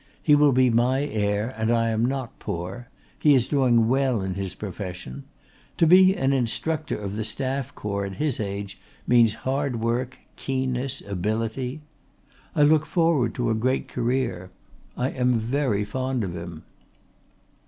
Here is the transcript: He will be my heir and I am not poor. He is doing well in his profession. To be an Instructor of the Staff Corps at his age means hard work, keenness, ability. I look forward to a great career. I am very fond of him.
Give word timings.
He 0.23 0.33
will 0.33 0.51
be 0.51 0.71
my 0.71 1.03
heir 1.03 1.53
and 1.55 1.69
I 1.71 1.89
am 1.91 2.07
not 2.07 2.39
poor. 2.39 2.89
He 3.19 3.35
is 3.35 3.47
doing 3.47 3.87
well 3.87 4.23
in 4.23 4.33
his 4.33 4.55
profession. 4.55 5.25
To 5.77 5.85
be 5.85 6.15
an 6.15 6.33
Instructor 6.33 6.97
of 6.99 7.15
the 7.15 7.23
Staff 7.23 7.75
Corps 7.75 8.05
at 8.05 8.15
his 8.15 8.39
age 8.39 8.79
means 9.05 9.35
hard 9.45 9.79
work, 9.79 10.17
keenness, 10.37 11.03
ability. 11.07 11.81
I 12.55 12.63
look 12.63 12.87
forward 12.87 13.35
to 13.35 13.51
a 13.51 13.53
great 13.53 13.87
career. 13.89 14.49
I 14.97 15.09
am 15.11 15.37
very 15.37 15.85
fond 15.85 16.23
of 16.23 16.35
him. 16.35 16.63